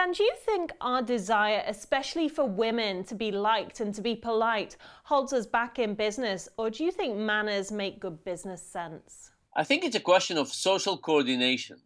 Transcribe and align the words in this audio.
Dan, 0.00 0.12
do 0.12 0.24
you 0.24 0.32
think 0.46 0.72
our 0.80 1.02
desire, 1.02 1.62
especially 1.66 2.26
for 2.30 2.48
women, 2.48 3.04
to 3.04 3.14
be 3.14 3.30
liked 3.30 3.80
and 3.80 3.94
to 3.94 4.00
be 4.00 4.14
polite, 4.16 4.78
holds 5.04 5.34
us 5.34 5.44
back 5.44 5.78
in 5.78 5.92
business, 5.94 6.48
or 6.56 6.70
do 6.70 6.84
you 6.84 6.90
think 6.90 7.18
manners 7.18 7.70
make 7.70 8.00
good 8.00 8.24
business 8.24 8.62
sense? 8.62 9.30
I 9.54 9.62
think 9.62 9.84
it's 9.84 9.96
a 9.96 10.00
question 10.12 10.38
of 10.38 10.48
social 10.48 10.96
coordination. 10.96 11.76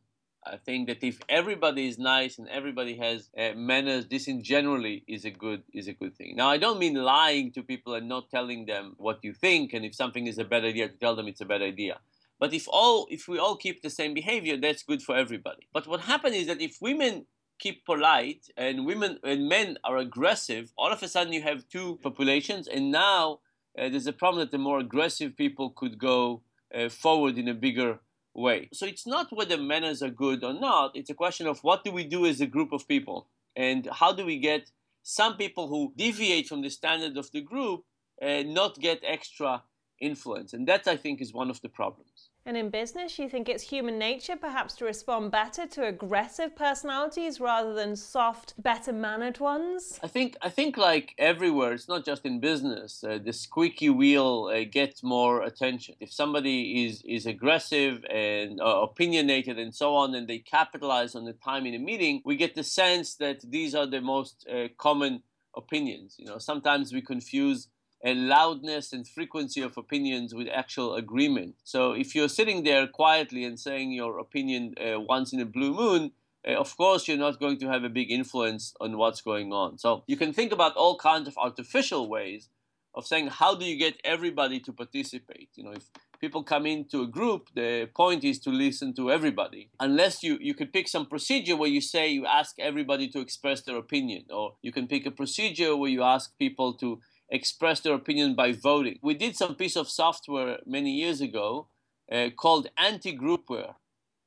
I 0.46 0.58
think 0.58 0.86
that 0.86 1.02
if 1.02 1.18
everybody 1.28 1.88
is 1.88 1.98
nice 1.98 2.38
and 2.38 2.48
everybody 2.50 2.96
has 2.98 3.30
uh, 3.36 3.50
manners, 3.56 4.06
this 4.06 4.28
in 4.28 4.44
generally 4.44 5.02
is 5.08 5.24
a 5.24 5.32
good 5.32 5.64
is 5.72 5.88
a 5.88 5.92
good 5.92 6.14
thing. 6.16 6.36
Now, 6.36 6.48
I 6.50 6.58
don't 6.58 6.78
mean 6.78 6.94
lying 6.94 7.50
to 7.54 7.64
people 7.64 7.94
and 7.94 8.08
not 8.08 8.30
telling 8.30 8.66
them 8.66 8.94
what 8.96 9.18
you 9.24 9.32
think, 9.32 9.72
and 9.72 9.84
if 9.84 9.92
something 9.96 10.28
is 10.28 10.38
a 10.38 10.44
bad 10.44 10.64
idea, 10.64 10.86
to 10.88 10.96
tell 11.04 11.16
them 11.16 11.26
it's 11.26 11.40
a 11.40 11.50
bad 11.52 11.62
idea. 11.62 11.98
But 12.38 12.54
if 12.54 12.66
all 12.68 13.08
if 13.10 13.26
we 13.26 13.40
all 13.40 13.56
keep 13.56 13.82
the 13.82 13.90
same 13.90 14.14
behavior, 14.14 14.56
that's 14.56 14.84
good 14.84 15.02
for 15.02 15.16
everybody. 15.16 15.66
But 15.72 15.88
what 15.88 16.02
happens 16.12 16.36
is 16.36 16.46
that 16.46 16.60
if 16.60 16.76
women 16.80 17.26
keep 17.58 17.84
polite 17.84 18.48
and 18.56 18.86
women 18.86 19.18
and 19.22 19.48
men 19.48 19.78
are 19.84 19.98
aggressive, 19.98 20.72
all 20.76 20.92
of 20.92 21.02
a 21.02 21.08
sudden 21.08 21.32
you 21.32 21.42
have 21.42 21.68
two 21.68 21.98
populations, 22.02 22.68
and 22.68 22.90
now 22.90 23.40
uh, 23.78 23.88
there's 23.88 24.06
a 24.06 24.12
problem 24.12 24.40
that 24.40 24.50
the 24.50 24.58
more 24.58 24.78
aggressive 24.78 25.36
people 25.36 25.70
could 25.70 25.98
go 25.98 26.42
uh, 26.74 26.88
forward 26.88 27.38
in 27.38 27.48
a 27.48 27.54
bigger 27.54 27.98
way. 28.34 28.68
So 28.72 28.86
it's 28.86 29.06
not 29.06 29.28
whether 29.30 29.56
manners 29.56 30.02
are 30.02 30.10
good 30.10 30.42
or 30.44 30.52
not, 30.52 30.96
it's 30.96 31.10
a 31.10 31.14
question 31.14 31.46
of 31.46 31.62
what 31.62 31.84
do 31.84 31.92
we 31.92 32.04
do 32.04 32.26
as 32.26 32.40
a 32.40 32.46
group 32.46 32.72
of 32.72 32.88
people 32.88 33.28
and 33.56 33.88
how 33.92 34.12
do 34.12 34.24
we 34.24 34.38
get 34.38 34.70
some 35.02 35.36
people 35.36 35.68
who 35.68 35.92
deviate 35.96 36.48
from 36.48 36.62
the 36.62 36.70
standard 36.70 37.16
of 37.16 37.30
the 37.30 37.40
group 37.40 37.84
and 38.20 38.54
not 38.54 38.80
get 38.80 39.00
extra 39.06 39.62
influence. 40.00 40.52
And 40.52 40.66
that, 40.68 40.88
I 40.88 40.96
think, 40.96 41.20
is 41.20 41.32
one 41.32 41.50
of 41.50 41.60
the 41.60 41.68
problems. 41.68 42.30
And 42.46 42.58
in 42.58 42.68
business, 42.68 43.18
you 43.18 43.26
think 43.26 43.48
it's 43.48 43.62
human 43.62 43.98
nature 43.98 44.36
perhaps 44.36 44.74
to 44.74 44.84
respond 44.84 45.30
better 45.30 45.66
to 45.66 45.86
aggressive 45.86 46.54
personalities 46.54 47.40
rather 47.40 47.72
than 47.72 47.96
soft, 47.96 48.52
better 48.62 48.92
mannered 48.92 49.40
ones? 49.40 49.98
I 50.02 50.08
think 50.08 50.36
I 50.42 50.50
think 50.50 50.76
like 50.76 51.14
everywhere, 51.16 51.72
it's 51.72 51.88
not 51.88 52.04
just 52.04 52.26
in 52.26 52.40
business. 52.40 53.02
Uh, 53.02 53.18
the 53.24 53.32
squeaky 53.32 53.88
wheel 53.88 54.50
uh, 54.52 54.64
gets 54.70 55.02
more 55.02 55.42
attention. 55.42 55.94
If 56.00 56.12
somebody 56.12 56.84
is 56.84 57.02
is 57.06 57.24
aggressive 57.24 58.04
and 58.10 58.60
uh, 58.60 58.82
opinionated 58.82 59.58
and 59.58 59.74
so 59.74 59.94
on, 59.94 60.14
and 60.14 60.28
they 60.28 60.40
capitalize 60.40 61.14
on 61.14 61.24
the 61.24 61.32
time 61.32 61.64
in 61.64 61.74
a 61.74 61.78
meeting, 61.78 62.20
we 62.26 62.36
get 62.36 62.54
the 62.54 62.64
sense 62.64 63.14
that 63.16 63.40
these 63.50 63.74
are 63.74 63.86
the 63.86 64.02
most 64.02 64.46
uh, 64.52 64.68
common 64.76 65.22
opinions. 65.56 66.16
You 66.18 66.26
know, 66.26 66.38
sometimes 66.38 66.92
we 66.92 67.00
confuse 67.00 67.68
and 68.04 68.28
loudness 68.28 68.92
and 68.92 69.08
frequency 69.08 69.62
of 69.62 69.78
opinions 69.78 70.34
with 70.34 70.46
actual 70.52 70.94
agreement. 70.94 71.54
So 71.64 71.92
if 71.92 72.14
you're 72.14 72.28
sitting 72.28 72.62
there 72.62 72.86
quietly 72.86 73.44
and 73.44 73.58
saying 73.58 73.92
your 73.92 74.18
opinion 74.18 74.74
uh, 74.78 75.00
once 75.00 75.32
in 75.32 75.40
a 75.40 75.46
blue 75.46 75.72
moon, 75.72 76.12
uh, 76.46 76.52
of 76.52 76.76
course 76.76 77.08
you're 77.08 77.16
not 77.16 77.40
going 77.40 77.58
to 77.60 77.68
have 77.68 77.82
a 77.82 77.88
big 77.88 78.12
influence 78.12 78.74
on 78.78 78.98
what's 78.98 79.22
going 79.22 79.54
on. 79.54 79.78
So 79.78 80.04
you 80.06 80.18
can 80.18 80.34
think 80.34 80.52
about 80.52 80.76
all 80.76 80.98
kinds 80.98 81.26
of 81.26 81.38
artificial 81.38 82.06
ways 82.08 82.50
of 82.94 83.06
saying 83.06 83.28
how 83.28 83.54
do 83.54 83.64
you 83.64 83.76
get 83.76 83.94
everybody 84.04 84.60
to 84.60 84.72
participate? 84.72 85.48
You 85.54 85.64
know, 85.64 85.72
if 85.72 85.90
people 86.20 86.44
come 86.44 86.66
into 86.66 87.00
a 87.02 87.06
group, 87.06 87.48
the 87.54 87.88
point 87.94 88.22
is 88.22 88.38
to 88.40 88.50
listen 88.50 88.94
to 88.94 89.10
everybody. 89.10 89.70
Unless 89.80 90.22
you, 90.22 90.38
you 90.40 90.54
could 90.54 90.72
pick 90.72 90.88
some 90.88 91.06
procedure 91.06 91.56
where 91.56 91.70
you 91.70 91.80
say 91.80 92.08
you 92.08 92.26
ask 92.26 92.54
everybody 92.58 93.08
to 93.08 93.20
express 93.20 93.62
their 93.62 93.78
opinion, 93.78 94.26
or 94.30 94.54
you 94.62 94.72
can 94.72 94.86
pick 94.86 95.06
a 95.06 95.10
procedure 95.10 95.74
where 95.74 95.90
you 95.90 96.02
ask 96.02 96.36
people 96.38 96.74
to 96.74 97.00
express 97.28 97.80
their 97.80 97.94
opinion 97.94 98.34
by 98.34 98.52
voting. 98.52 98.98
We 99.02 99.14
did 99.14 99.36
some 99.36 99.54
piece 99.54 99.76
of 99.76 99.88
software 99.88 100.58
many 100.66 100.90
years 100.90 101.20
ago 101.20 101.68
uh, 102.10 102.30
called 102.36 102.68
anti-groupware. 102.76 103.74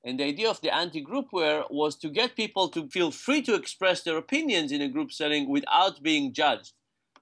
And 0.04 0.20
the 0.20 0.26
idea 0.26 0.50
of 0.50 0.62
the 0.62 0.74
anti-groupware 0.74 1.70
was 1.70 1.96
to 1.98 2.10
get 2.10 2.36
people 2.36 2.70
to 2.70 2.88
feel 2.88 3.12
free 3.12 3.42
to 3.44 3.56
express 3.56 4.04
their 4.04 4.18
opinions 4.18 4.72
in 4.72 4.82
a 4.82 4.88
group 4.88 5.12
setting 5.12 5.50
without 5.50 6.02
being 6.02 6.34
judged. 6.34 6.74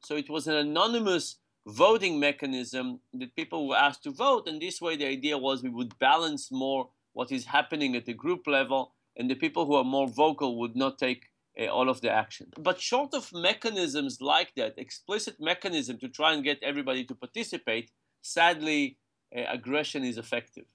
So 0.02 0.16
it 0.16 0.30
was 0.30 0.48
an 0.48 0.56
anonymous 0.56 1.38
voting 1.66 2.20
mechanism 2.20 3.00
that 3.14 3.36
people 3.36 3.68
were 3.68 3.76
asked 3.76 4.04
to 4.04 4.12
vote. 4.12 4.48
And 4.48 4.62
this 4.62 4.80
way, 4.80 4.96
the 4.96 5.08
idea 5.08 5.38
was 5.38 5.64
we 5.64 5.70
would 5.70 5.98
balance 5.98 6.52
more 6.52 6.90
what 7.14 7.32
is 7.32 7.46
happening 7.46 7.96
at 7.96 8.06
the 8.06 8.14
group 8.14 8.46
level, 8.46 8.94
and 9.18 9.30
the 9.30 9.36
people 9.36 9.66
who 9.66 9.76
are 9.76 9.84
more 9.84 10.08
vocal 10.08 10.60
would 10.60 10.76
not 10.76 11.00
take 11.00 11.30
uh, 11.60 11.68
all 11.68 11.90
of 11.90 12.02
the 12.02 12.12
action. 12.12 12.48
But 12.58 12.82
short 12.82 13.14
of 13.14 13.32
mechanisms 13.34 14.20
like 14.22 14.52
that, 14.56 14.74
explicit 14.78 15.36
mechanism 15.40 15.98
to 16.00 16.10
try 16.10 16.34
and 16.34 16.44
get 16.44 16.60
everybody 16.62 17.04
to 17.06 17.16
participate, 17.16 17.92
sadly, 18.22 18.98
uh, 19.36 19.44
aggression 19.50 20.04
is 20.04 20.18
effective. 20.18 20.66